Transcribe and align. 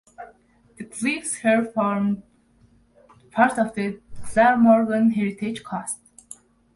The 0.77 0.85
cliffs 0.85 1.35
here 1.35 1.63
form 1.63 2.23
part 3.29 3.59
of 3.59 3.75
the 3.75 3.99
Glamorgan 4.33 5.11
Heritage 5.11 5.63
Coast. 5.63 5.99